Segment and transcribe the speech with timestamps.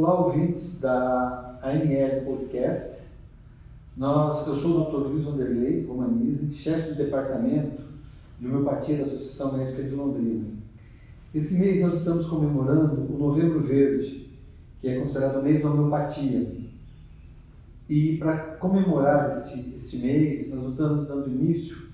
[0.00, 3.08] Olá, ouvintes da ANL Podcast.
[3.96, 5.08] Nós, eu sou o Dr.
[5.08, 7.82] Luiz Vanderlei Romanise, chefe do departamento
[8.38, 10.50] de homeopatia da Associação Médica de Londrina.
[11.34, 14.30] Esse mês nós estamos comemorando o Novembro Verde,
[14.80, 16.48] que é considerado o mês da homeopatia.
[17.88, 21.88] E para comemorar este, este mês, nós estamos dando início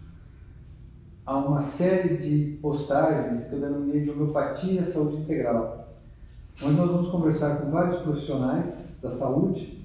[1.25, 5.84] a uma série de postagens que eu denominei de homeopatia e saúde integral
[6.63, 9.85] onde nós vamos conversar com vários profissionais da saúde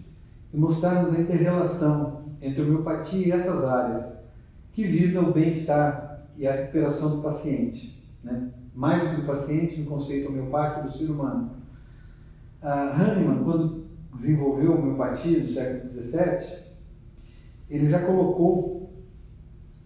[0.54, 4.18] e mostrarmos a interrelação entre homeopatia e essas áreas,
[4.74, 8.02] que visam o bem-estar e a recuperação do paciente.
[8.24, 8.50] Né?
[8.74, 11.52] Mais do que do paciente, no conceito homeopático do ser humano.
[12.62, 16.60] A Hahnemann, quando desenvolveu a homeopatia no século XVII,
[17.70, 18.94] ele já colocou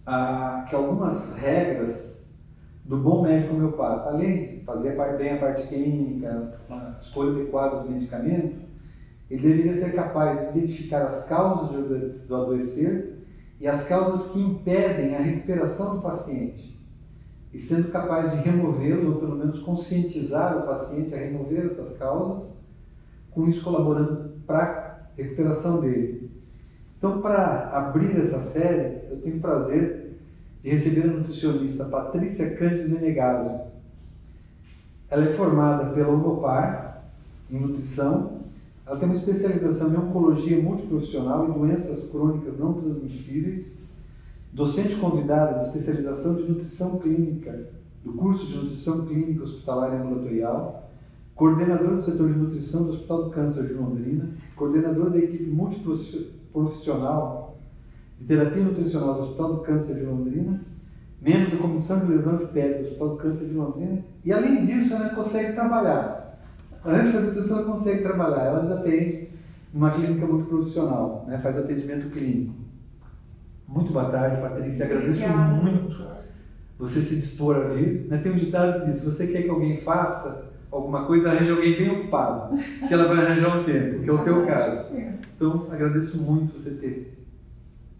[0.06, 2.23] ah, que algumas regras
[2.84, 7.90] do bom médico homeopata, além de fazer bem a parte clínica, uma escolha adequada do
[7.90, 8.56] medicamento,
[9.30, 13.14] ele deveria ser capaz de identificar as causas do adoecer
[13.58, 16.78] e as causas que impedem a recuperação do paciente,
[17.52, 22.52] e sendo capaz de removê-lo, ou pelo menos conscientizar o paciente a remover essas causas,
[23.30, 26.30] com isso colaborando para a recuperação dele.
[26.98, 30.03] Então, para abrir essa série, eu tenho prazer
[30.64, 33.60] de receber a nutricionista Patrícia Cândido Menegaso.
[35.10, 37.04] Ela é formada pela Unopar
[37.50, 38.38] em nutrição.
[38.86, 43.76] Ela tem uma especialização em oncologia multiprofissional e doenças crônicas não transmissíveis.
[44.54, 47.68] Docente convidada de especialização de nutrição clínica
[48.02, 50.90] do curso de nutrição clínica hospitalar e ambulatorial,
[51.34, 57.43] coordenador do setor de nutrição do Hospital do Câncer de Londrina, coordenador da equipe multiprofissional
[58.24, 60.60] de Terapia Nutricional do Hospital do Câncer de Londrina,
[61.20, 64.64] membro da Comissão de Lesão de Pele do Hospital do Câncer de Londrina, e além
[64.64, 66.40] disso ela consegue trabalhar.
[66.82, 68.44] Além de fazer ela consegue trabalhar.
[68.44, 69.28] Ela ainda atende
[69.72, 71.38] numa clínica muito profissional, né?
[71.38, 72.54] faz atendimento clínico.
[73.68, 74.86] Muito boa tarde, Patrícia.
[74.86, 75.54] Agradeço Obrigada.
[75.54, 76.04] muito
[76.78, 78.06] você se dispor a vir.
[78.08, 78.18] Né?
[78.18, 81.76] Tem um ditado que diz: se você quer que alguém faça alguma coisa, arranje alguém
[81.76, 84.94] bem ocupado, que ela vai arranjar um tempo, que é o teu caso.
[85.36, 87.23] Então, agradeço muito você ter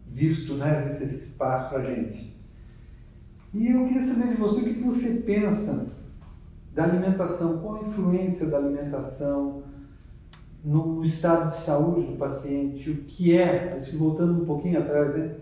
[0.07, 2.35] visto, né, visto esse espaço para a gente.
[3.53, 5.87] E eu queria saber de você o que você pensa
[6.73, 9.63] da alimentação, qual a influência da alimentação
[10.65, 15.37] no, estado de saúde do paciente, o que é, voltando um pouquinho atrás, né,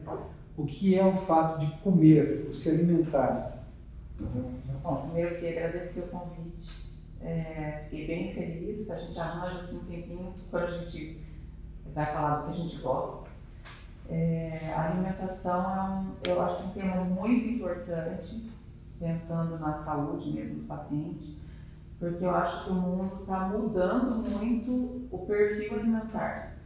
[0.57, 3.65] o que é o fato de comer, o se alimentar.
[4.83, 6.93] Bom, primeiro eu queria agradecer o convite.
[7.21, 8.91] É, fiquei bem feliz.
[8.91, 11.21] A gente arranja assim um tempinho quando a gente
[11.95, 13.31] vai falar do que a gente gosta.
[14.09, 18.51] É, a alimentação é um, eu acho um tema muito importante,
[18.99, 21.41] pensando na saúde mesmo do paciente,
[21.99, 26.57] porque eu acho que o mundo está mudando muito o perfil alimentar.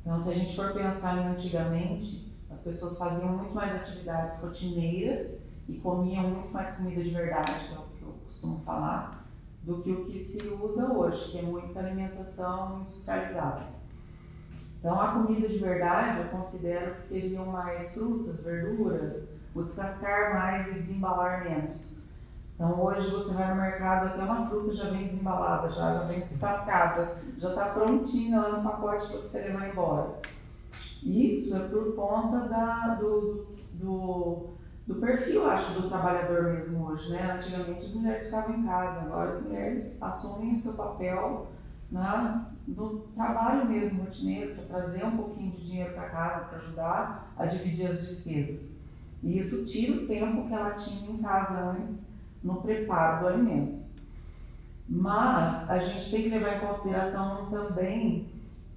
[0.00, 5.42] Então, se a gente for pensar em antigamente, as pessoas faziam muito mais atividades rotineiras
[5.68, 9.26] e comiam muito mais comida de verdade, que é o que eu costumo falar,
[9.62, 13.62] do que o que se usa hoje, que é muita alimentação industrializada.
[14.84, 20.68] Então, a comida de verdade eu considero que seriam mais frutas, verduras, o descascar mais
[20.68, 22.02] e desembalar menos.
[22.54, 26.20] Então, hoje você vai no mercado, até uma fruta já vem desembalada, já, já vem
[26.20, 30.16] descascada, já está prontinha lá no pacote para você levar embora.
[31.02, 34.50] Isso é por conta da, do, do,
[34.86, 37.10] do perfil, acho, do trabalhador mesmo hoje.
[37.10, 37.32] Né?
[37.32, 41.46] Antigamente as mulheres ficavam em casa, agora as mulheres assumem o seu papel
[41.90, 47.34] né, do trabalho mesmo rotineiro, para trazer um pouquinho de dinheiro para casa, para ajudar
[47.36, 48.78] a dividir as despesas.
[49.22, 52.08] E isso tira o tempo que ela tinha em casa antes
[52.42, 53.84] no preparo do alimento.
[54.88, 58.28] Mas a gente tem que levar em consideração também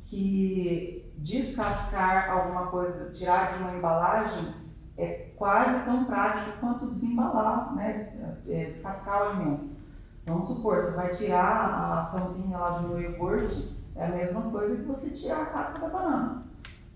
[0.06, 4.54] que descascar alguma coisa, tirar de uma embalagem,
[4.98, 8.38] é quase tão prático quanto desembalar, né?
[8.48, 9.78] É, descascar o alimento.
[10.26, 14.84] Vamos supor, você vai tirar a tampinha lá do iogurte, é a mesma coisa que
[14.84, 16.44] você tirar a casca da banana.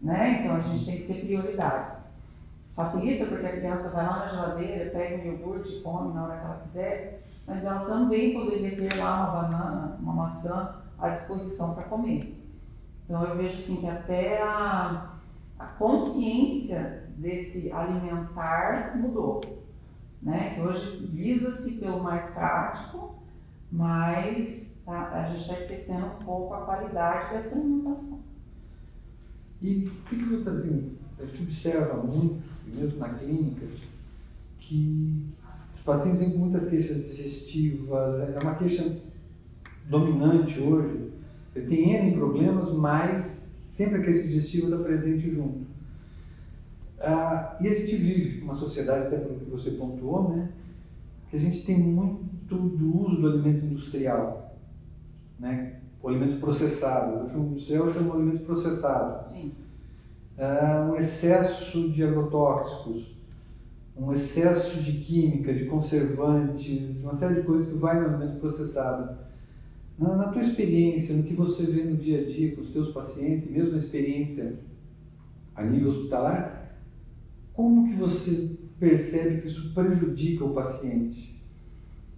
[0.01, 0.39] Né?
[0.39, 2.11] Então a gente tem que ter prioridades.
[2.75, 6.45] Facilita porque a criança vai lá na geladeira, pega o iogurte, come na hora que
[6.45, 11.83] ela quiser, mas ela também poderia ter lá uma banana, uma maçã à disposição para
[11.85, 12.37] comer.
[13.03, 15.15] Então eu vejo assim que até a,
[15.59, 19.41] a consciência desse alimentar mudou.
[20.21, 20.53] Né?
[20.55, 23.15] Que hoje visa-se pelo mais prático,
[23.71, 28.19] mas tá, a gente está esquecendo um pouco a qualidade dessa alimentação.
[29.61, 33.65] E o que, que assim, a gente observa muito, mesmo na clínica,
[34.59, 35.27] que
[35.75, 38.97] os pacientes têm muitas queixas digestivas, é uma queixa
[39.87, 41.11] dominante hoje,
[41.55, 45.65] Ele tem N problemas, mas sempre a crise digestiva está presente junto.
[46.99, 50.49] Ah, e a gente vive uma sociedade, até pelo que você pontuou, né,
[51.29, 54.50] que a gente tem muito do uso do alimento industrial,
[55.41, 57.35] né, o alimento processado.
[57.35, 59.27] O industrial é um alimento processado.
[59.27, 59.53] Sim.
[60.37, 63.15] Ah, um excesso de agrotóxicos,
[63.97, 69.17] um excesso de química, de conservantes, uma série de coisas que vai no alimento processado.
[69.99, 72.91] Na, na tua experiência, no que você vê no dia a dia com os teus
[72.93, 74.59] pacientes, mesmo na experiência
[75.55, 76.77] a nível hospitalar,
[77.53, 81.30] como que você percebe que isso prejudica o paciente?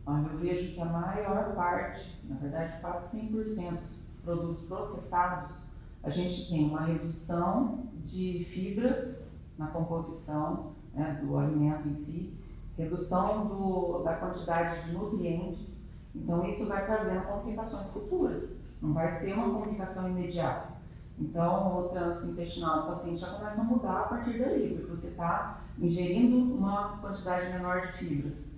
[0.06, 5.70] Olha, eu vejo que a maior parte, na verdade quase 100% dos produtos processados,
[6.04, 9.28] a gente tem uma redução de fibras
[9.58, 12.38] na composição né, do alimento em si,
[12.78, 19.34] redução do, da quantidade de nutrientes, então isso vai trazendo complicações futuras, não vai ser
[19.34, 20.74] uma complicação imediata.
[21.18, 25.10] Então, o trânsito intestinal do paciente já começa a mudar a partir dali, porque você
[25.10, 28.56] está ingerindo uma quantidade menor de fibras.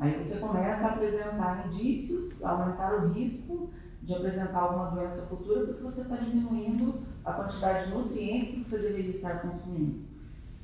[0.00, 3.70] Aí você começa a apresentar indícios, aumentar o risco
[4.02, 8.78] de apresentar alguma doença futura, porque você está diminuindo a quantidade de nutrientes que você
[8.78, 10.08] deveria estar consumindo.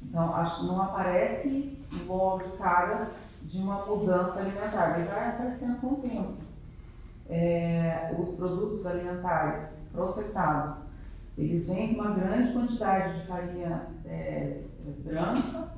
[0.02, 3.10] Então, acho não aparece logo de cara
[3.42, 6.34] de uma mudança alimentar, ele vai aparecendo com o tempo.
[7.28, 10.96] É, os produtos alimentares processados
[11.36, 14.62] eles vêm com uma grande quantidade de farinha é,
[15.04, 15.75] branca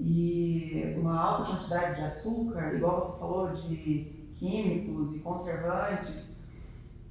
[0.00, 6.48] e uma alta quantidade de açúcar, igual você falou, de químicos e conservantes.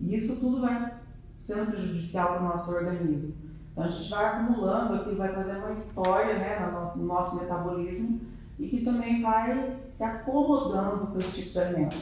[0.02, 0.94] Isso tudo vai
[1.38, 3.36] sendo prejudicial para o nosso organismo.
[3.72, 7.36] Então a gente vai acumulando aquilo, vai fazendo uma história né, no, nosso, no nosso
[7.36, 8.22] metabolismo
[8.58, 11.98] e que também vai se acomodando com esse tipo de alimento.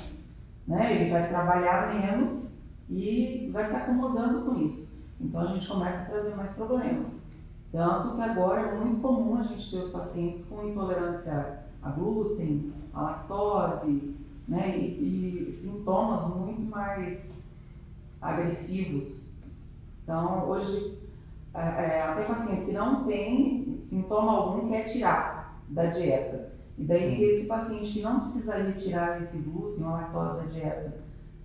[0.66, 0.95] Né?
[0.95, 2.60] Ele vai trabalhar menos
[2.90, 5.04] e vai se acomodando com isso.
[5.19, 7.27] Então a gente começa a trazer mais problemas.
[7.78, 12.74] Tanto que agora é muito comum a gente ter os pacientes com intolerância a glúten,
[12.92, 14.16] a lactose,
[14.48, 17.40] né, e, e sintomas muito mais
[18.20, 19.36] agressivos.
[20.02, 20.98] Então, hoje,
[21.54, 26.54] é, é, até pacientes que não têm sintoma algum quer tirar da dieta.
[26.80, 30.98] E daí, esse paciente que não precisaria tirar esse glúten ou lactose da dieta,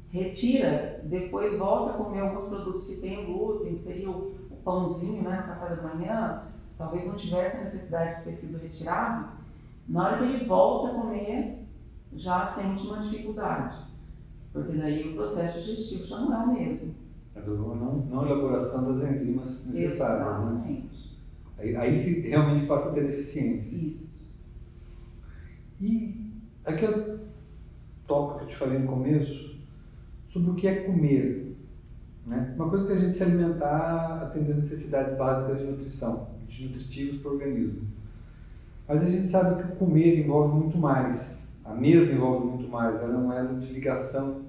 [0.08, 5.36] retira, depois volta a comer alguns produtos que têm glúten, que seria o pãozinho né,
[5.36, 6.42] no café da manhã,
[6.78, 9.28] talvez não tivesse necessidade de ter sido retirado,
[9.88, 11.66] na hora que ele volta a comer,
[12.14, 13.76] já sente uma dificuldade,
[14.52, 16.94] porque daí o processo digestivo já não é o mesmo.
[17.34, 19.74] É não, não elaboração das enzimas necessárias.
[19.74, 19.84] Né?
[19.84, 21.18] Exatamente.
[21.56, 21.62] Né?
[21.62, 23.74] Aí, aí se realmente passa a ter deficiência.
[23.74, 24.12] Isso.
[25.80, 26.32] E
[26.64, 27.20] aquele
[28.06, 29.56] tópico que eu te falei no começo,
[30.28, 31.51] sobre o que é comer.
[32.26, 32.54] Né?
[32.56, 37.20] Uma coisa que a gente se alimentar atender as necessidades básicas de nutrição, de nutritivos
[37.20, 37.82] para o organismo.
[38.86, 42.94] Mas a gente sabe que o comer envolve muito mais, a mesa envolve muito mais,
[42.96, 44.42] ela é um elo de ligação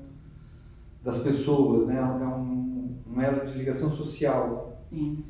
[1.04, 1.98] das pessoas, né?
[1.98, 4.76] é um, um elo de ligação social.
[4.80, 5.24] Sim.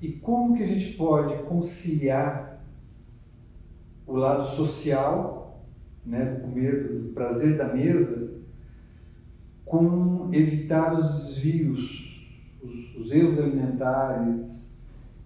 [0.00, 2.62] E como que a gente pode conciliar
[4.06, 5.62] o lado social,
[6.06, 8.37] né, do comer, do prazer da mesa,
[9.68, 14.78] com evitar os desvios, os, os, erros alimentares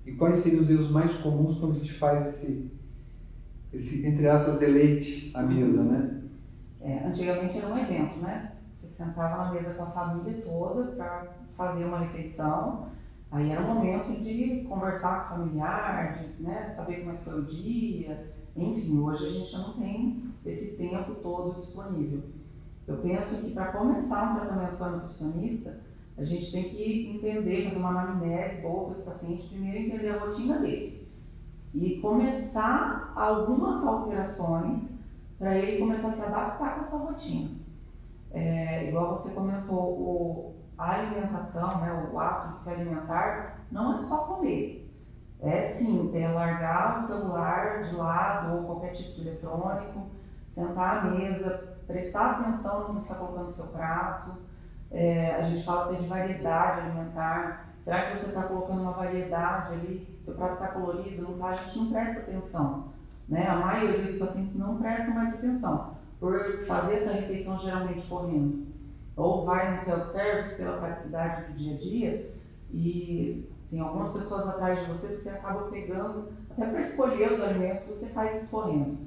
[0.05, 2.71] e quais seriam os erros mais comuns quando a gente faz esse,
[3.73, 6.23] esse entre aspas, deleite à mesa, né?
[6.81, 8.53] É, antigamente era um evento, né?
[8.75, 12.89] Você sentava na mesa com a família toda para fazer uma refeição,
[13.31, 17.25] aí era um momento de conversar com o familiar, de né, saber como é que
[17.25, 22.23] foi o dia, enfim, hoje a gente não tem esse tempo todo disponível.
[22.87, 25.81] Eu penso que para começar um tratamento com a nutricionista,
[26.17, 30.19] a gente tem que entender, fazer uma anamnese boa para esse paciente, primeiro entender a
[30.19, 31.09] rotina dele.
[31.75, 34.99] E começar algumas alterações
[35.39, 37.51] para ele começar a se adaptar com essa rotina.
[38.31, 43.99] É, igual você comentou, o, a alimentação, né, o ato de se alimentar, não é
[43.99, 44.91] só comer.
[45.41, 50.07] É sim, é largar o celular de lado ou qualquer tipo de eletrônico,
[50.49, 54.33] sentar à mesa, prestar atenção no que está colocando no seu prato.
[54.91, 57.69] É, a gente fala até de variedade alimentar.
[57.81, 60.21] Será que você está colocando uma variedade ali?
[60.27, 61.23] O prato está colorido?
[61.23, 61.49] Não está?
[61.49, 62.93] A gente não presta atenção.
[63.29, 63.47] Né?
[63.47, 68.67] A maioria dos pacientes não prestam mais atenção por fazer essa refeição geralmente correndo.
[69.17, 72.35] Ou vai no self-service pela praticidade do dia a dia
[72.71, 77.87] e tem algumas pessoas atrás de você você acaba pegando, até para escolher os alimentos,
[77.87, 78.99] você faz isso correndo.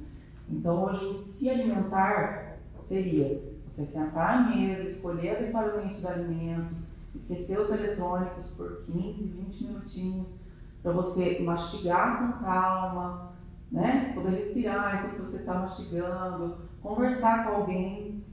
[0.50, 2.45] Então, hoje, se alimentar
[2.86, 9.64] seria você sentar à mesa, escolher adequadamente os alimentos, esquecer os eletrônicos por 15, 20
[9.64, 10.48] minutinhos,
[10.84, 13.34] para você mastigar com calma,
[13.72, 14.12] né?
[14.14, 18.24] Poder respirar enquanto você está mastigando, conversar com alguém,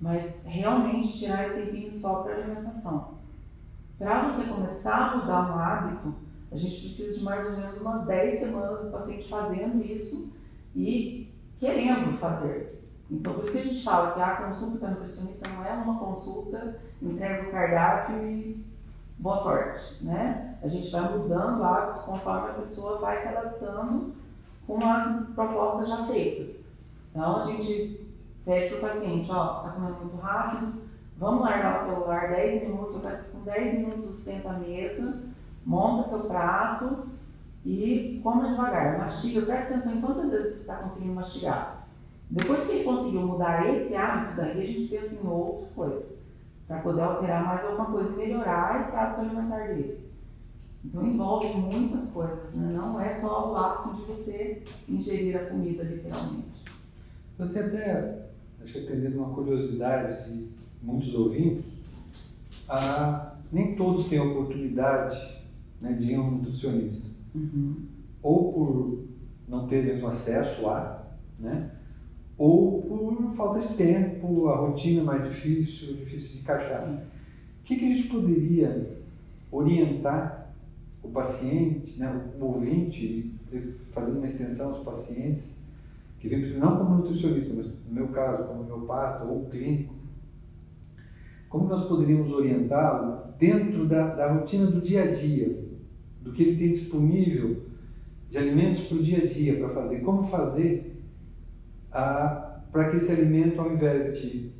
[0.00, 3.18] mas realmente tirar esse tempinho só para alimentação.
[3.98, 6.14] Para você começar a mudar um hábito,
[6.50, 10.32] a gente precisa de mais ou menos umas 10 semanas do paciente fazendo isso
[10.74, 12.81] e querendo fazer.
[13.12, 15.72] Então, por isso que a gente fala que a consulta com a nutricionista não é
[15.74, 18.64] uma consulta, entrega o cardápio e
[19.18, 20.56] boa sorte, né?
[20.62, 24.14] A gente vai mudando hábitos conforme a pessoa vai se adaptando
[24.66, 26.60] com as propostas já feitas.
[27.10, 28.00] Então, a gente
[28.46, 30.82] pede para o paciente, ó, você está comendo muito rápido,
[31.18, 35.22] vamos largar o celular 10 minutos, com 10 minutos você senta à mesa,
[35.66, 37.08] monta seu prato
[37.62, 41.81] e coma devagar, mastiga, presta atenção em quantas vezes você está conseguindo mastigar.
[42.30, 46.14] Depois que ele conseguiu mudar esse hábito, daí a gente pensa em outra coisa,
[46.66, 50.02] para poder alterar mais alguma coisa e melhorar esse hábito alimentar dele.
[50.84, 52.72] Então envolve muitas coisas, né?
[52.74, 56.64] não é só o hábito de você ingerir a comida literalmente.
[57.38, 58.26] Você até,
[58.62, 60.48] acho que atendendo uma curiosidade de
[60.82, 61.64] muitos ouvintes,
[62.68, 65.42] a, nem todos têm a oportunidade
[65.80, 67.08] né, de ir a um nutricionista.
[67.34, 67.76] Uhum.
[68.22, 69.04] Ou por
[69.48, 71.02] não ter mesmo acesso a,
[71.38, 71.70] né?
[72.42, 76.88] Ou por falta de tempo, a rotina mais difícil, difícil de encaixar.
[76.88, 76.96] Sim.
[76.96, 78.98] O que, que a gente poderia
[79.52, 80.52] orientar
[81.04, 83.32] o paciente, né, o ouvinte,
[83.92, 85.56] fazendo uma extensão aos pacientes,
[86.18, 89.94] que vem não como nutricionista, mas no meu caso, como homeopata ou clínico,
[91.48, 95.62] como nós poderíamos orientá-lo dentro da, da rotina do dia a dia,
[96.20, 97.62] do que ele tem disponível
[98.28, 100.91] de alimentos para o dia a dia para fazer, como fazer
[101.92, 104.52] para que esse alimento, ao invés de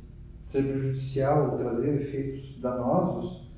[0.47, 3.49] ser prejudicial ou trazer efeitos danosos,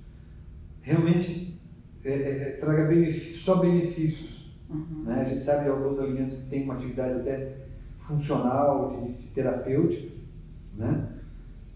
[0.82, 1.60] realmente
[2.04, 4.56] é, é, é traga benefícios, só benefícios.
[4.70, 5.04] Uhum.
[5.04, 5.22] Né?
[5.22, 7.66] A gente sabe alguns alimentos que têm uma atividade até
[8.00, 10.14] funcional, de, de terapêutica,
[10.76, 11.10] né?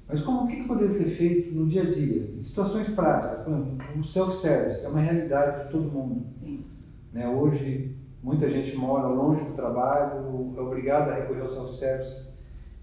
[0.08, 2.34] Mas como, o que, que poderia ser feito no dia a dia?
[2.36, 6.25] Em situações práticas, por exemplo, o self-service é uma realidade de todo mundo.
[6.34, 6.65] Sim.
[7.13, 7.29] Né?
[7.29, 12.30] Hoje, muita gente mora longe do trabalho, é obrigada a recorrer ao self-service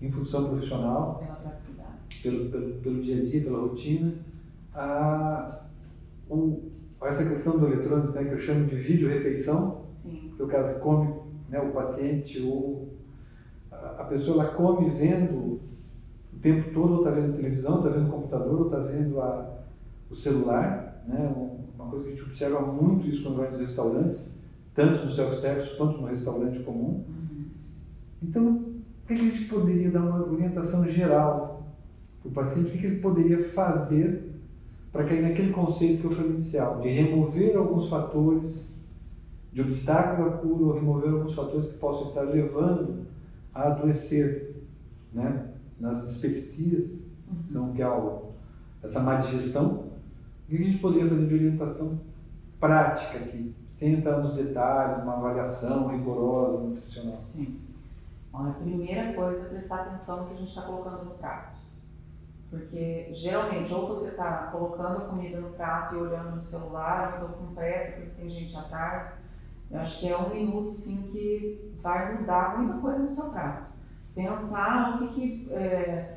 [0.00, 1.18] em função profissional.
[1.18, 1.88] Pela praticidade.
[2.22, 4.14] Pelo, pelo, pelo dia a dia, pela rotina.
[4.74, 5.60] A,
[6.28, 6.70] o,
[7.02, 9.86] essa questão do eletrônico, né, que eu chamo de vídeo-refeição,
[10.36, 11.14] que o caso come,
[11.48, 12.88] né, o paciente ou
[13.70, 15.60] a, a pessoa ela come vendo
[16.32, 19.58] o tempo todo, ou está vendo televisão, está vendo computador, ou está vendo a,
[20.10, 21.02] o celular.
[21.06, 21.52] Né?
[21.74, 24.35] Uma coisa que a gente observa muito isso quando vai nos restaurantes,
[24.76, 27.02] tanto no self-service quanto no restaurante comum.
[28.22, 31.66] Então, o que a gente poderia dar uma orientação geral
[32.20, 32.76] para o paciente?
[32.76, 34.34] O que ele poderia fazer
[34.92, 38.74] para cair naquele conceito que eu falei inicial, de remover alguns fatores
[39.52, 43.06] de obstáculo à cura ou remover alguns fatores que possam estar levando
[43.54, 44.56] a adoecer,
[45.12, 45.48] né?
[45.78, 47.36] nas dispepsias, uhum.
[47.48, 47.86] então, que é
[48.82, 49.86] essa má digestão.
[50.46, 52.00] O que a gente poderia fazer de orientação
[52.66, 57.20] prática aqui, sem entrar nos detalhes, uma avaliação rigorosa, nutricional?
[57.28, 57.60] Sim.
[58.32, 61.56] Bom, a primeira coisa é prestar atenção no que a gente está colocando no prato.
[62.50, 67.28] Porque geralmente, ou você está colocando a comida no prato e olhando no celular, ou
[67.28, 69.18] estou com pressa porque tem gente atrás.
[69.70, 73.76] Eu acho que é um minuto sim que vai mudar muita coisa no seu prato
[74.16, 76.15] pensar o que, que é,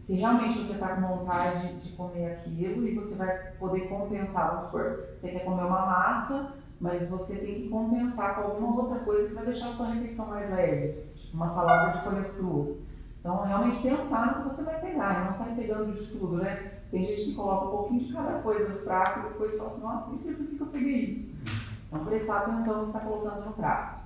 [0.00, 4.64] se realmente você está com vontade de comer aquilo e você vai poder compensar, vamos
[4.66, 9.28] supor, você quer comer uma massa, mas você tem que compensar com alguma outra coisa
[9.28, 12.82] que vai deixar a sua refeição mais leve, tipo uma salada de folhas cruas.
[13.20, 16.80] Então, realmente pensar no que você vai pegar, não sair pegando de tudo, né?
[16.90, 19.80] Tem gente que coloca um pouquinho de cada coisa no prato e depois fala assim,
[19.82, 21.38] nossa, nem sei por que eu peguei isso.
[21.86, 24.00] Então, prestar atenção no que está colocando no prato.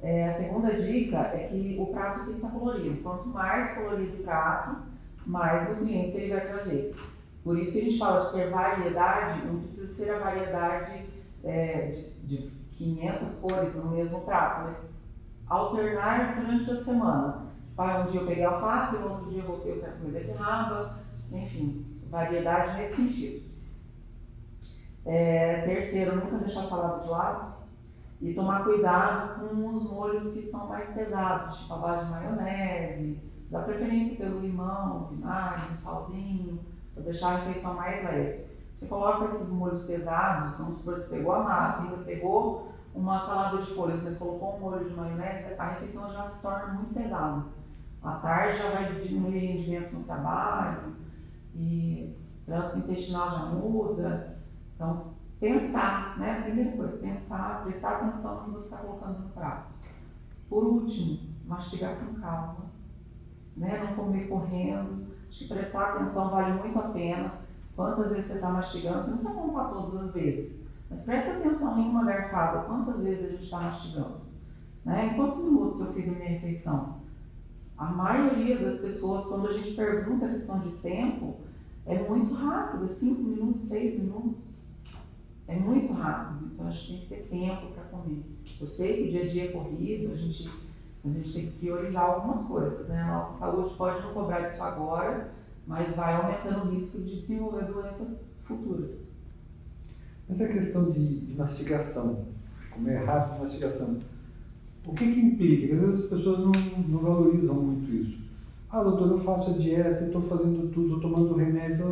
[0.00, 3.02] É, a segunda dica é que o prato tem que estar colorido.
[3.02, 4.89] Quanto mais colorido o prato,
[5.30, 6.96] mais nutrientes ele vai trazer.
[7.44, 11.06] Por isso que a gente fala de ter variedade, não precisa ser a variedade
[11.42, 15.02] é, de, de 500 cores no mesmo prato, mas
[15.46, 17.50] alternar durante a semana.
[17.78, 20.98] Um dia eu peguei alface, no outro dia eu vou eu quero comer beterraba,
[21.32, 23.50] enfim, variedade nesse sentido.
[25.06, 27.60] É, terceiro, nunca deixar salada de lado.
[28.20, 33.29] E tomar cuidado com os molhos que são mais pesados, tipo a base de maionese,
[33.50, 36.60] dá preferência pelo limão, vinagre, um salzinho,
[36.94, 38.46] para deixar a refeição mais leve.
[38.76, 43.58] Você coloca esses molhos pesados, vamos supor, você pegou a massa, ainda pegou uma salada
[43.58, 47.44] de folhas, mas colocou um molho de maionese, a refeição já se torna muito pesada.
[48.02, 50.96] À tarde já vai diminuir o rendimento no trabalho.
[51.54, 52.16] E
[52.46, 54.38] trânsito intestinal já muda.
[54.74, 56.38] Então, pensar, né?
[56.38, 59.72] A primeira coisa, pensar, prestar atenção no que você está colocando no prato.
[60.48, 62.69] Por último, mastigar com calma,
[63.60, 63.84] né?
[63.84, 65.06] Não comer correndo.
[65.28, 67.34] Acho que prestar atenção vale muito a pena.
[67.76, 70.60] Quantas vezes você está mastigando, você não precisa contar todas as vezes.
[70.88, 74.20] Mas presta atenção em uma garfada, quantas vezes a gente está mastigando.
[74.84, 75.06] Né?
[75.06, 77.00] Em quantos minutos eu fiz a minha refeição?
[77.78, 81.36] A maioria das pessoas, quando a gente pergunta a questão de tempo,
[81.86, 84.60] é muito rápido, 5 minutos, 6 minutos.
[85.46, 88.24] É muito rápido, então a gente tem que ter tempo para comer.
[88.60, 90.48] Eu sei que o dia a dia é corrido, a gente,
[91.04, 92.88] a gente tem que priorizar algumas coisas.
[92.88, 93.00] Né?
[93.00, 95.32] A nossa saúde pode não cobrar disso agora,
[95.66, 99.14] mas vai aumentando o risco de desenvolver doenças futuras.
[100.28, 102.26] Essa questão de, de mastigação,
[102.70, 103.98] comer rápido de mastigação,
[104.86, 105.74] o que, que implica?
[105.74, 106.52] Às vezes as pessoas não,
[106.88, 108.20] não valorizam muito isso.
[108.70, 111.86] Ah, doutor, eu faço a dieta, estou fazendo tudo, estou tomando remédio,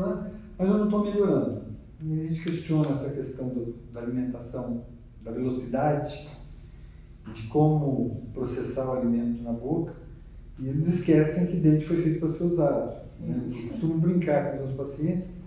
[0.56, 1.62] mas eu não estou melhorando.
[2.00, 4.84] E a gente questiona essa questão do, da alimentação,
[5.22, 6.28] da velocidade,
[7.34, 9.94] de como processar o alimento na boca,
[10.58, 12.96] e eles esquecem que dente foi feito para ser usado.
[13.20, 13.50] Né?
[13.50, 15.40] Eu costumo brincar com os meus pacientes,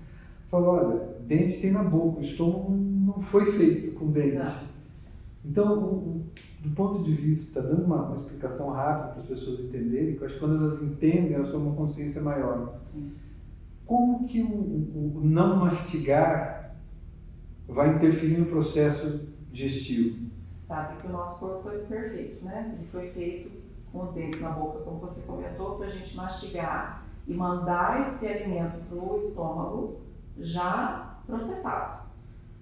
[0.49, 4.37] falo, olha, dente tem na boca, o estômago não foi feito com dente.
[4.37, 4.71] Não.
[5.43, 6.21] Então,
[6.59, 10.25] do ponto de vista, dando uma, uma explicação rápida para as pessoas entenderem, que eu
[10.27, 12.79] acho que quando elas entendem, elas têm uma consciência maior.
[12.93, 13.11] Sim.
[13.85, 16.75] Como que o, o, o, não mastigar
[17.67, 19.21] vai interferir no processo
[19.51, 20.17] digestivo?
[20.71, 22.73] Sabe que o nosso corpo foi perfeito, né?
[22.77, 23.51] Ele foi feito
[23.91, 28.25] com os dentes na boca, como você comentou, para a gente mastigar e mandar esse
[28.25, 29.99] alimento para o estômago
[30.37, 32.03] já processado.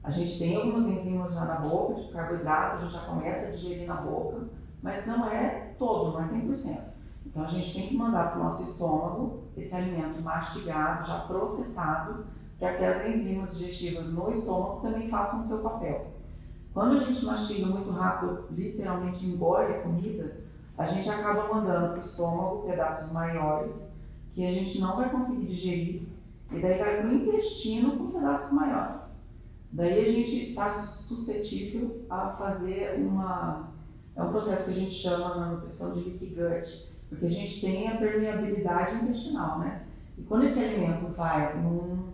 [0.03, 3.51] A gente tem algumas enzimas já na boca, de carboidrato, a gente já começa a
[3.51, 4.47] digerir na boca,
[4.81, 6.79] mas não é todo, não é 100%.
[7.27, 12.25] Então a gente tem que mandar para o nosso estômago esse alimento mastigado, já processado,
[12.57, 16.18] para que as enzimas digestivas no estômago também façam o seu papel.
[16.73, 20.37] Quando a gente mastiga muito rápido, literalmente engole a comida,
[20.77, 23.93] a gente acaba mandando para o estômago pedaços maiores
[24.33, 26.03] que a gente não vai conseguir digerir,
[26.51, 29.01] e daí vai para o intestino com pedaços maiores.
[29.71, 33.69] Daí a gente está suscetível a fazer uma.
[34.15, 37.61] É um processo que a gente chama na nutrição de leaky gut, porque a gente
[37.61, 39.83] tem a permeabilidade intestinal, né?
[40.17, 42.13] E quando esse alimento vai num,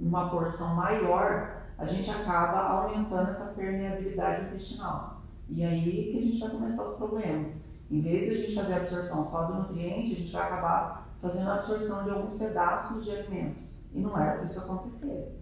[0.00, 5.22] numa porção maior, a gente acaba aumentando essa permeabilidade intestinal.
[5.48, 7.54] E aí que a gente vai começar os problemas.
[7.90, 11.08] Em vez de a gente fazer a absorção só do nutriente, a gente vai acabar
[11.22, 13.60] fazendo a absorção de alguns pedaços de alimento.
[13.92, 15.40] E não era para isso acontecer.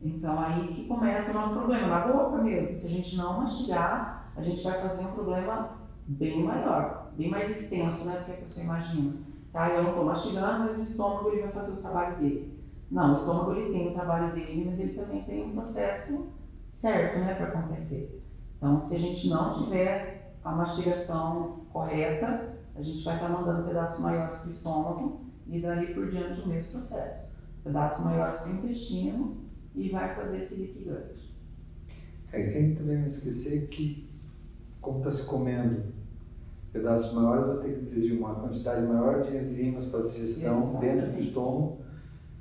[0.00, 2.76] Então aí que começa o nosso problema, na boca mesmo.
[2.76, 7.50] Se a gente não mastigar, a gente vai fazer um problema bem maior, bem mais
[7.50, 9.14] extenso né, do que a pessoa imagina.
[9.52, 9.68] Tá?
[9.70, 12.63] Eu não estou mastigando, mas o estômago ele vai fazer o trabalho dele.
[12.90, 16.32] Não, o estômago ele tem o trabalho dele, mas ele também tem um processo
[16.70, 18.22] certo né, para acontecer.
[18.56, 23.66] Então, se a gente não tiver a mastigação correta, a gente vai estar tá mandando
[23.66, 27.38] pedaços maiores para o estômago e dali por diante o mesmo processo.
[27.62, 29.36] Pedaços maiores para o intestino
[29.74, 31.34] e vai fazer esse gut.
[32.32, 34.10] É, sem também não esquecer que,
[34.80, 35.94] como está se comendo
[36.72, 40.80] pedaços maiores, vai ter que exigir uma quantidade maior de enzimas para a digestão Exatamente.
[40.80, 41.83] dentro do estômago.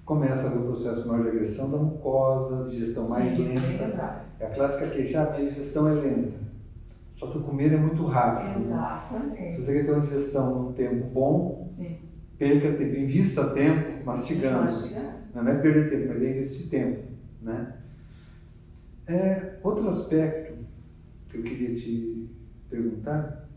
[0.05, 4.25] Começa haver o processo maior de agressão da mucosa, digestão Sim, mais lenta.
[4.37, 6.43] É a clássica queixa, a minha digestão é lenta.
[7.15, 8.65] Só que o comer é muito rápido.
[8.65, 9.41] Exatamente.
[9.41, 9.51] Né?
[9.53, 11.97] Se você quer ter uma digestão num tempo bom, Sim.
[12.37, 14.63] perca tempo, invista tempo mastigando.
[14.63, 15.13] mastigando.
[15.33, 17.03] Não é perder tempo, mas é investir tempo.
[17.41, 17.73] Né?
[19.07, 20.53] É, outro aspecto
[21.29, 22.29] que eu queria te
[22.69, 23.47] perguntar,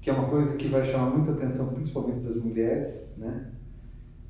[0.00, 3.52] que é uma coisa que vai chamar muita atenção, principalmente das mulheres, né?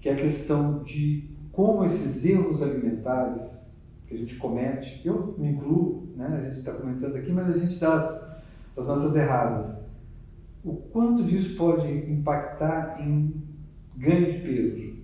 [0.07, 3.69] Que é a questão de como esses erros alimentares
[4.07, 6.29] que a gente comete, eu me incluo, né?
[6.29, 8.39] a gente está comentando aqui, mas a gente dá as,
[8.77, 9.77] as nossas erradas.
[10.63, 13.35] O quanto disso pode impactar em
[13.97, 14.97] ganho de peso?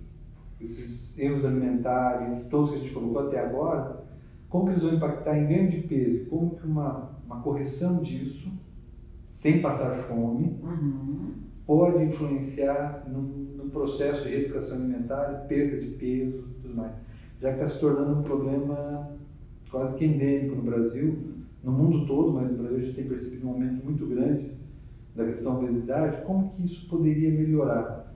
[0.61, 4.05] esses erros alimentares, todos que a gente colocou até agora,
[4.47, 6.29] como que eles vão impactar em ganho de peso?
[6.29, 8.49] Como que uma, uma correção disso,
[9.33, 11.31] sem passar fome, uhum.
[11.65, 16.93] Pode influenciar no, no, processo de reeducação alimentar, perda de peso tudo mais?
[17.41, 19.17] Já que está se tornando um problema
[19.69, 23.47] quase que endêmico no Brasil, no mundo todo, mas no Brasil a gente tem percebido
[23.47, 24.51] um aumento muito grande
[25.15, 28.13] da questão da obesidade, como que isso poderia melhorar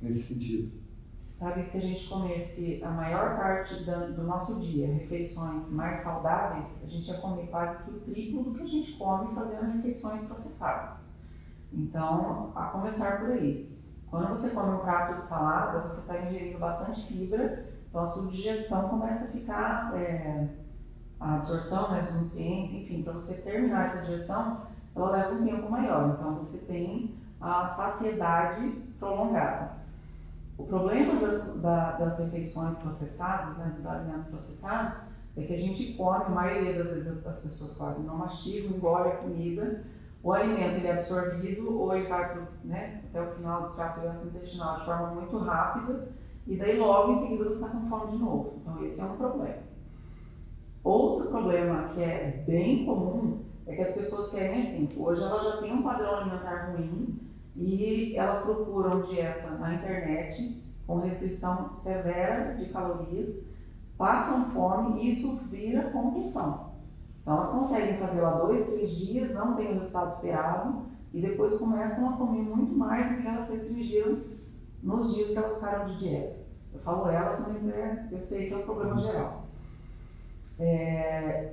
[0.00, 0.82] nesse sentido?
[1.22, 6.88] Sabe, se a gente comesse a maior parte do nosso dia refeições mais saudáveis, a
[6.88, 11.11] gente ia comer quase que o triplo do que a gente come fazendo refeições processadas.
[11.72, 13.72] Então, a começar por aí.
[14.10, 18.30] Quando você come um prato de salada, você está ingerindo bastante fibra, então a sua
[18.30, 20.48] digestão começa a ficar, é,
[21.18, 25.70] a absorção né, dos nutrientes, enfim, para você terminar essa digestão, ela leva um tempo
[25.70, 26.10] maior.
[26.10, 29.82] Então você tem a saciedade prolongada.
[30.58, 34.98] O problema das, da, das refeições processadas, né, dos alimentos processados,
[35.36, 39.08] é que a gente come, a maioria das vezes as pessoas quase não mastigam, engole
[39.08, 39.84] a comida,
[40.22, 44.02] o alimento ele é absorvido ou ele vai pro, né, até o final do trato
[44.02, 46.08] gastrointestinal de forma muito rápida
[46.46, 48.54] e daí logo em seguida você está com fome de novo.
[48.60, 49.62] Então esse é um problema.
[50.84, 55.56] Outro problema que é bem comum é que as pessoas querem assim, hoje elas já
[55.58, 57.20] têm um padrão alimentar ruim
[57.56, 63.48] e elas procuram dieta na internet com restrição severa de calorias,
[63.96, 66.71] passam fome e isso vira compulsão.
[67.22, 70.82] Então elas conseguem fazer lá dois, três dias, não tem o resultado esperado
[71.14, 74.18] e depois começam a comer muito mais do que elas restringiram
[74.82, 76.42] nos dias que elas ficaram de dieta.
[76.74, 79.46] Eu falo elas, mas é, eu sei que é um problema geral.
[80.58, 81.52] É,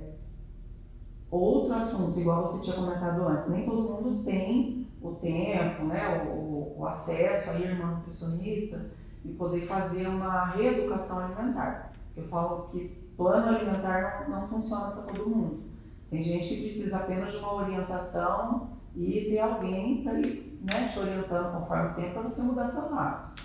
[1.30, 6.74] outro assunto, igual você tinha comentado antes, nem todo mundo tem o tempo, né, o,
[6.78, 8.90] o acesso a ir uma nutricionista
[9.24, 11.92] e poder fazer uma reeducação alimentar.
[12.16, 15.60] Eu falo que plano alimentar não, funciona para todo mundo.
[16.08, 20.98] Tem gente que precisa apenas de uma orientação e ter alguém para ir né, te
[20.98, 23.44] orientando conforme o tempo para você mudar seus hábitos.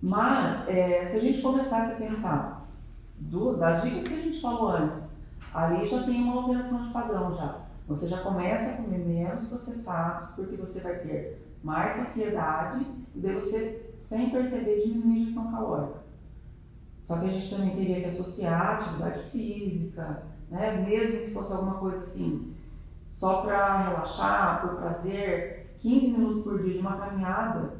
[0.00, 2.68] Mas, é, se a gente começasse a pensar
[3.18, 5.16] do, das dicas que a gente falou antes,
[5.52, 7.62] ali já tem uma alteração de padrão já.
[7.88, 13.34] Você já começa a comer menos processados, porque você vai ter mais saciedade e daí
[13.34, 15.99] você, sem perceber, diminui a ingestão calórica.
[17.10, 20.80] Só que a gente também teria que associar atividade física, né?
[20.86, 22.54] mesmo que fosse alguma coisa assim,
[23.04, 27.78] só para relaxar, por prazer, 15 minutos por dia de uma caminhada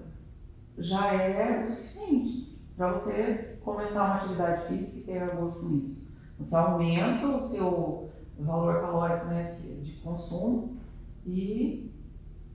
[0.76, 6.10] já é o suficiente para você começar uma atividade física e ter gosto com isso.
[6.36, 10.76] Você aumenta o seu valor calórico né, de consumo
[11.24, 11.94] e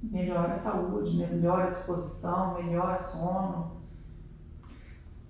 [0.03, 3.74] melhora a saúde, melhora a disposição, melhora sono.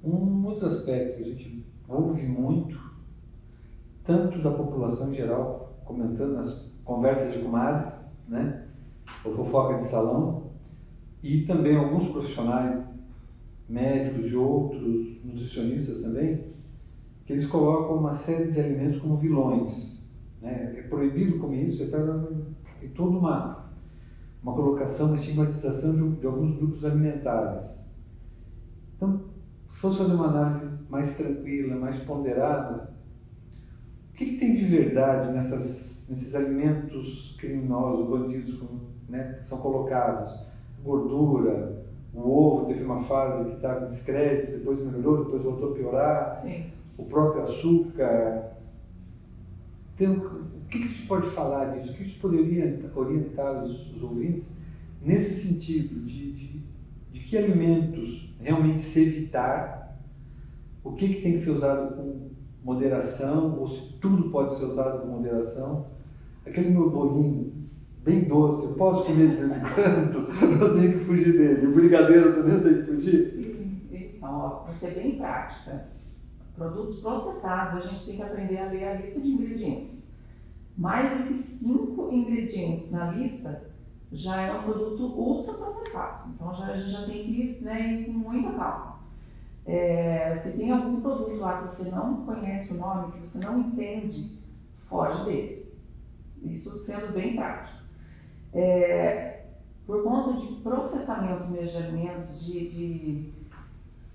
[0.06, 2.80] Um outro aspecto que a gente ouve muito,
[4.04, 7.94] tanto da população em geral, comentando nas conversas de comadre,
[8.28, 8.68] né,
[9.24, 10.52] ou fofoca de salão,
[11.24, 12.86] e também alguns profissionais,
[13.68, 16.54] médicos e outros, nutricionistas também,
[17.26, 20.04] que eles colocam uma série de alimentos como vilões.
[20.40, 20.76] Né?
[20.78, 21.98] É proibido comer isso, está
[22.80, 23.72] tem toda uma,
[24.44, 27.84] uma colocação, uma estigmatização de, de alguns grupos alimentares.
[28.96, 29.22] Então,
[29.86, 32.90] fosse fazer uma análise mais tranquila, mais ponderada,
[34.12, 38.64] o que, que tem de verdade nessas, nesses alimentos criminosos, bandidos,
[39.10, 40.46] né, que são colocados?
[40.86, 45.76] gordura, o ovo teve uma fase que estava em descrédito, depois melhorou, depois voltou a
[45.76, 46.32] piorar.
[46.32, 46.72] Sim.
[46.98, 48.52] O próprio açúcar.
[49.98, 51.92] Tem, o que a gente pode falar disso?
[51.92, 54.56] O que a gente poderia orientar os, os ouvintes
[55.02, 56.55] nesse sentido de, de,
[57.26, 60.00] que alimentos realmente se evitar,
[60.84, 62.30] o que, que tem que ser usado com
[62.64, 65.88] moderação, ou se tudo pode ser usado com moderação.
[66.46, 67.54] Aquele meu bolinho
[68.04, 70.30] bem doce, eu posso comer de vez em quando,
[70.62, 71.68] eu tenho que fugir dele.
[71.68, 73.86] O brigadeiro também eu tenho que fugir?
[73.92, 75.88] Então, para ser bem prática,
[76.56, 80.14] produtos processados, a gente tem que aprender a ler a lista de ingredientes.
[80.78, 83.75] Mais do que cinco ingredientes na lista
[84.16, 86.30] já é um produto ultraprocessado.
[86.34, 88.96] Então já, a gente já tem que ir, né, ir com muita calma.
[89.66, 93.60] É, se tem algum produto lá que você não conhece o nome, que você não
[93.60, 94.40] entende,
[94.88, 95.74] foge dele.
[96.44, 97.84] Isso sendo bem prático.
[98.54, 99.46] É,
[99.86, 103.34] por conta de processamento mesmo de alimentos, de, de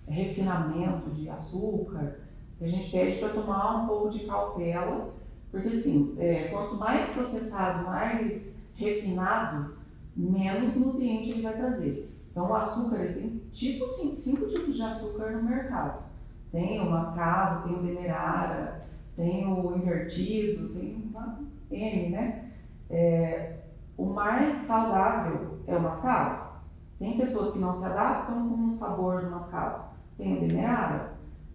[0.09, 2.21] refinamento de açúcar,
[2.61, 5.13] a gente pede para tomar um pouco de cautela,
[5.51, 9.80] porque assim, é, quanto mais processado, mais refinado,
[10.16, 12.11] menos nutriente ele vai trazer.
[12.31, 16.05] Então o açúcar ele tem tipo, cinco, cinco tipos de açúcar no mercado.
[16.53, 22.51] Tem o mascavo, tem o demerara, tem o invertido, tem uma N, né?
[22.88, 23.59] É,
[23.96, 26.51] o mais saudável é o mascavo.
[26.99, 29.90] Tem pessoas que não se adaptam com o sabor do mascavo.
[30.18, 31.14] Tem o demerara.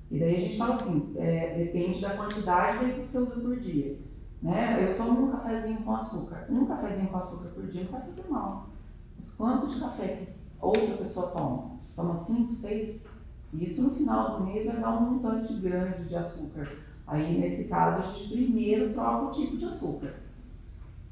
[0.10, 3.98] E daí a gente fala assim, é, depende da quantidade que você usa por dia.
[4.46, 4.92] Né?
[4.92, 6.46] Eu tomo um cafezinho com açúcar.
[6.52, 8.70] Um cafezinho com açúcar por dia não vai fazer mal.
[9.16, 10.28] Mas quanto de café que
[10.62, 11.72] outra pessoa toma?
[11.96, 13.08] Toma cinco, seis?
[13.52, 16.70] Isso no final do mês vai dar um montante grande de açúcar.
[17.08, 20.14] Aí, nesse caso, a gente primeiro troca o tipo de açúcar.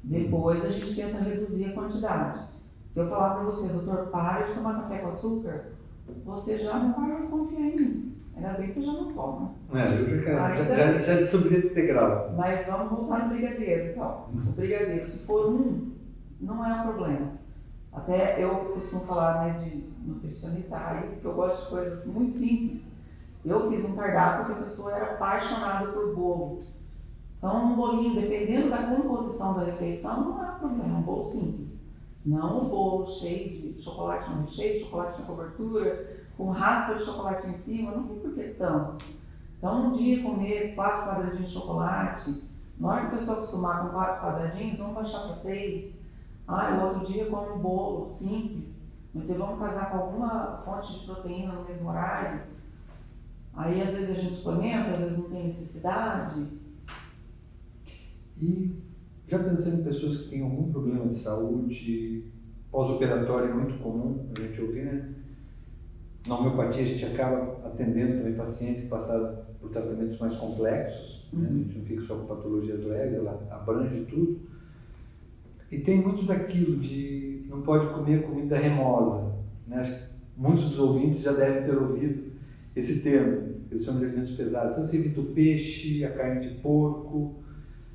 [0.04, 2.46] Depois a gente tenta reduzir a quantidade.
[2.88, 5.72] Se eu falar para você, doutor, para de tomar café com açúcar,
[6.24, 8.13] você já não vai mais confiar em mim.
[8.36, 9.54] Ainda bem que você já não toma.
[9.72, 12.32] É, eu já, já, já, já subi desse degrau.
[12.36, 14.26] Mas vamos voltar no brigadeiro, então.
[14.32, 15.92] O brigadeiro, se for um,
[16.40, 17.32] não é um problema.
[17.92, 22.82] Até eu costumo falar né, de nutricionista raiz, que eu gosto de coisas muito simples.
[23.44, 26.58] Eu fiz um cardápio que a pessoa era apaixonada por bolo.
[27.38, 31.84] Então, um bolinho, dependendo da composição da refeição, não um problema, é um bolo simples.
[32.24, 37.48] Não o bolo cheio de chocolate no recheio, chocolate na cobertura, com raspa de chocolate
[37.48, 39.04] em cima, não tem por que tanto.
[39.58, 42.42] Então, um dia comer quatro quadradinhos de chocolate,
[42.78, 46.02] na hora que a pessoa acostumar com quatro quadradinhos, vamos baixar para três.
[46.46, 51.00] Ah, o outro dia come um bolo simples, mas vocês vão casar com alguma fonte
[51.00, 52.42] de proteína no mesmo horário.
[53.54, 56.46] Aí, às vezes, a gente experimenta, às vezes não tem necessidade.
[58.36, 58.82] E
[59.28, 62.30] já pensando em pessoas que têm algum problema de saúde,
[62.70, 65.14] pós-operatório é muito comum a gente ouvir, né?
[66.26, 71.40] Na homeopatia a gente acaba atendendo também pacientes que passaram por tratamentos mais complexos, uhum.
[71.40, 71.48] né?
[71.50, 74.40] a gente não fica só com patologias leves, ela abrange tudo.
[75.70, 79.34] E tem muito daquilo de não pode comer comida remosa.
[79.66, 80.08] Né?
[80.36, 82.32] Muitos dos ouvintes já devem ter ouvido
[82.74, 84.72] esse termo, eles chamam de alimentos pesados.
[84.72, 87.36] Então você evita o peixe, a carne de porco,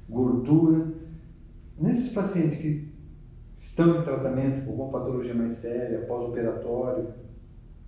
[0.07, 0.87] gordura.
[1.77, 2.89] Nesses pacientes que
[3.57, 7.07] estão em tratamento com uma patologia mais séria, pós-operatório,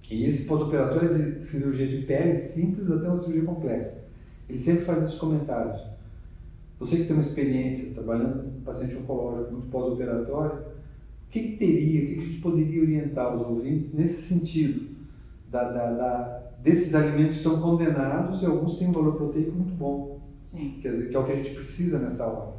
[0.10, 4.04] e esse pós-operatório é de cirurgia de pele simples até uma cirurgia complexa.
[4.50, 5.82] Ele sempre faz esses comentários.
[6.80, 12.04] Você que tem uma experiência trabalhando com paciente oncológico muito pós-operatório, o que, que, teria,
[12.04, 14.90] o que, que a gente poderia orientar os ouvintes nesse sentido
[15.50, 19.74] da, da, da, desses alimentos que são condenados e alguns têm um valor proteico muito
[19.76, 20.20] bom?
[20.42, 20.80] Sim.
[20.82, 22.54] Que, que é o que a gente precisa nessa hora.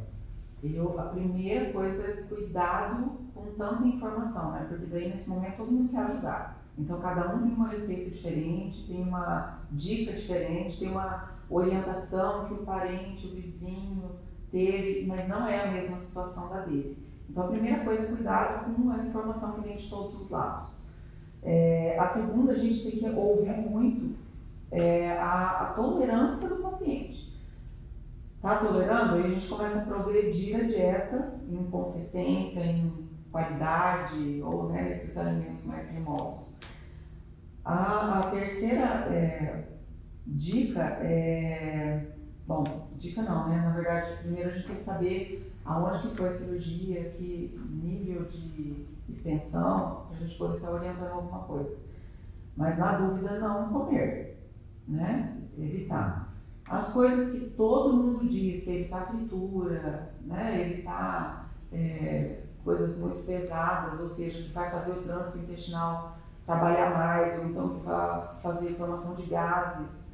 [0.62, 4.66] Eu, a primeira coisa é cuidado com tanta informação, né?
[4.68, 6.61] Porque daí nesse momento todo mundo quer ajudar.
[6.76, 12.54] Então cada um tem uma receita diferente, tem uma dica diferente, tem uma orientação que
[12.54, 14.10] o parente, o vizinho
[14.50, 16.96] teve, mas não é a mesma situação da dele.
[17.28, 20.72] Então a primeira coisa é cuidado com a informação que vem de todos os lados.
[21.42, 24.16] É, a segunda, a gente tem que ouvir muito
[24.70, 27.32] é, a, a tolerância do paciente.
[28.36, 29.14] Está tolerando?
[29.14, 35.16] Aí a gente começa a progredir a dieta em consistência, em qualidade ou né, nesses
[35.16, 36.51] alimentos mais remosos.
[37.64, 39.68] A, a terceira é,
[40.26, 42.12] dica é.
[42.46, 42.64] Bom,
[42.96, 43.56] dica não, né?
[43.56, 48.24] Na verdade, primeiro a gente tem que saber aonde que foi a cirurgia, que nível
[48.24, 51.76] de extensão, para a gente poder estar orientando alguma coisa.
[52.56, 54.38] Mas na dúvida, não comer,
[54.88, 55.38] né?
[55.56, 56.32] Evitar.
[56.68, 60.60] As coisas que todo mundo diz, que evitar fritura, né?
[60.60, 67.38] evitar é, coisas muito pesadas, ou seja, que vai fazer o trânsito intestinal trabalhar mais,
[67.38, 70.08] ou então vai fazer formação de gases.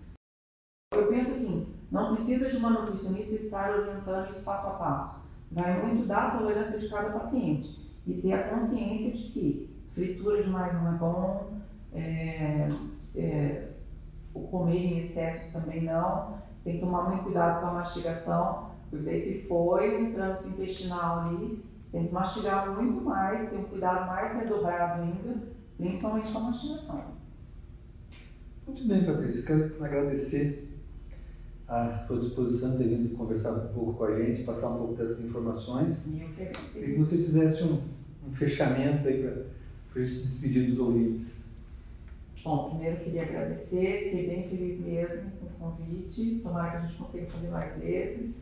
[0.92, 5.28] Eu penso assim, não precisa de uma nutricionista estar orientando isso passo a passo.
[5.50, 10.74] Vai muito da tolerância de cada paciente e ter a consciência de que fritura demais
[10.74, 11.52] não é bom,
[11.92, 12.68] é,
[13.16, 13.68] é,
[14.34, 16.38] o comer em excesso também não.
[16.64, 21.64] Tem que tomar muito cuidado com a mastigação, porque se foi um trânsito intestinal ali,
[21.90, 27.04] tem que mastigar muito mais, ter um cuidado mais redobrado ainda, principalmente com a mastigação.
[28.66, 29.42] Muito bem, Patrícia.
[29.42, 30.68] Quero agradecer
[31.66, 34.94] a sua disposição de ter vindo conversar um pouco com a gente, passar um pouco
[34.94, 36.06] dessas informações.
[36.06, 37.80] E eu quero que você fizesse um,
[38.26, 41.38] um fechamento aí para a gente se despedir dos ouvintes.
[42.44, 46.98] Bom, primeiro queria agradecer, fiquei bem feliz mesmo com o convite, tomara que a gente
[46.98, 48.36] consiga fazer mais vezes.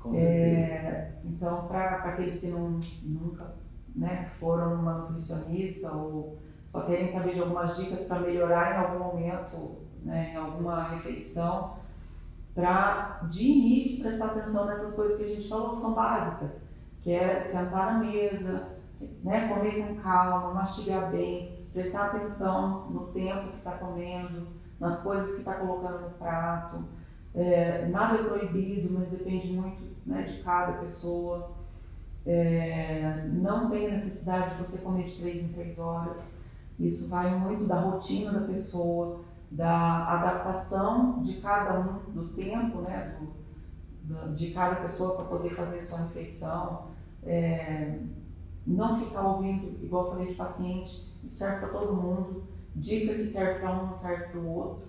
[0.00, 3.54] Com é, então, para aqueles que não, nunca
[3.94, 6.38] né, foram uma nutricionista ou
[6.70, 11.74] só querem saber de algumas dicas para melhorar em algum momento, né, em alguma refeição,
[12.54, 16.62] para de início prestar atenção nessas coisas que a gente falou, que são básicas,
[17.02, 18.68] que é sentar na mesa,
[19.24, 24.46] né, comer com calma, mastigar bem, prestar atenção no tempo que está comendo,
[24.78, 26.84] nas coisas que está colocando no prato.
[27.34, 31.50] É, nada é proibido, mas depende muito né, de cada pessoa.
[32.24, 36.39] É, não tem necessidade de você comer de três em três horas.
[36.80, 43.18] Isso vai muito da rotina da pessoa, da adaptação de cada um, do tempo, né,
[43.20, 46.88] do, do, de cada pessoa para poder fazer sua refeição.
[47.22, 47.98] É,
[48.66, 52.44] não ficar ouvindo, igual eu falei de paciente, isso serve para todo mundo.
[52.74, 54.88] Dica que serve para um não serve para o outro.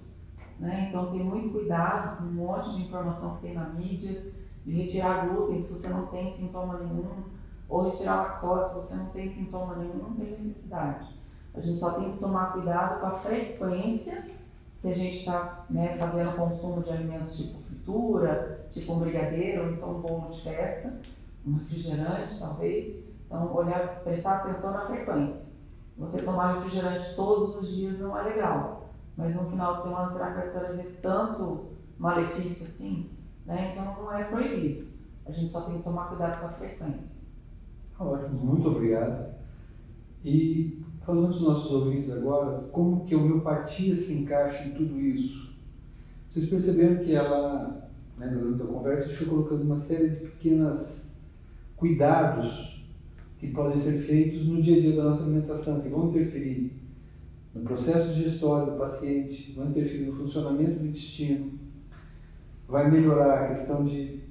[0.59, 0.87] Né?
[0.89, 4.31] Então, tem muito cuidado com um monte de informação que tem na mídia,
[4.63, 7.23] de retirar glúten se você não tem sintoma nenhum,
[7.67, 11.20] ou retirar lactose, se você não tem sintoma nenhum, não tem necessidade.
[11.53, 14.29] A gente só tem que tomar cuidado com a frequência
[14.81, 19.71] que a gente está né, fazendo consumo de alimentos tipo fritura, tipo um brigadeiro, ou
[19.71, 20.99] então um bolo de festa,
[21.45, 23.03] um refrigerante talvez.
[23.25, 25.51] Então, olhar, prestar atenção na frequência.
[25.97, 30.31] Você tomar refrigerante todos os dias não é legal, mas no final de semana será
[30.31, 33.11] que vai trazer tanto malefício assim?
[33.45, 33.73] Né?
[33.73, 34.87] Então, não é proibido.
[35.25, 37.27] A gente só tem que tomar cuidado com a frequência.
[37.99, 39.35] Ótimo, muito obrigado.
[40.23, 45.51] E falando dos nossos ouvintes agora, como que a homeopatia se encaixa em tudo isso?
[46.29, 51.17] Vocês perceberam que ela, né, durante a conversa, deixou colocando uma série de pequenos
[51.75, 52.85] cuidados
[53.37, 56.79] que podem ser feitos no dia a dia da nossa alimentação, que vão interferir
[57.53, 61.59] no processo digestório do paciente, vão interferir no funcionamento do intestino,
[62.67, 64.21] vai melhorar a questão de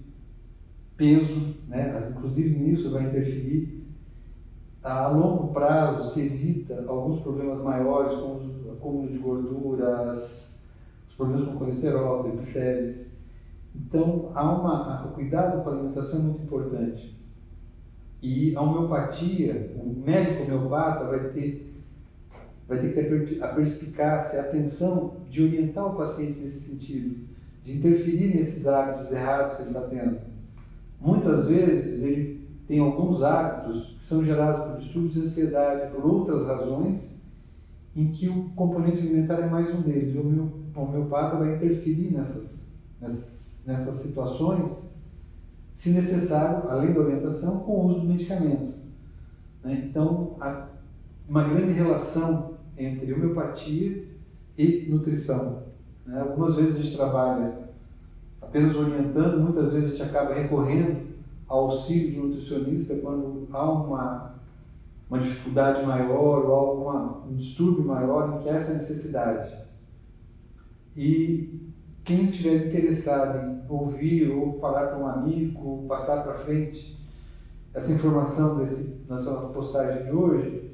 [0.97, 2.13] peso, né?
[2.17, 3.80] inclusive nisso vai interferir.
[4.83, 10.67] A longo prazo se evita alguns problemas maiores, como o acúmulo de gorduras,
[11.09, 13.11] os problemas com colesterol, triglicérides.
[13.75, 17.15] Então, há uma, o cuidado com a alimentação é muito importante.
[18.23, 21.75] E a homeopatia, o médico homeopata vai ter,
[22.67, 27.29] vai ter que ter a perspicácia, a atenção de orientar o paciente nesse sentido,
[27.65, 30.31] de interferir nesses hábitos errados que ele está tendo
[31.01, 32.40] Muitas vezes ele
[32.71, 37.19] tem alguns hábitos que são gerados por distúrbios de ansiedade, por outras razões,
[37.97, 40.15] em que o componente alimentar é mais um deles.
[40.15, 42.65] O homeopata vai interferir nessas,
[43.01, 44.71] nessas, nessas situações,
[45.75, 48.73] se necessário, além da orientação, com o uso do medicamento.
[49.65, 49.87] Né?
[49.91, 50.69] Então, há
[51.29, 54.05] uma grande relação entre homeopatia
[54.57, 55.65] e nutrição.
[56.07, 56.21] Né?
[56.21, 57.53] Algumas vezes a gente trabalha
[58.41, 61.10] apenas orientando, muitas vezes a gente acaba recorrendo
[61.51, 64.35] auxílio de nutricionista quando há uma,
[65.09, 69.53] uma dificuldade maior ou alguma, um distúrbio maior em que há essa necessidade.
[70.97, 71.73] E
[72.05, 76.97] quem estiver interessado em ouvir ou falar com um amigo, passar para frente
[77.75, 80.71] essa informação desse, nessa postagem de hoje,